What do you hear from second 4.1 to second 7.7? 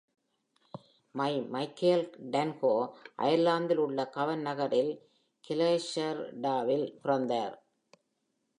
கவன் நகரில், Killeshandraவில் பிறந்தார்.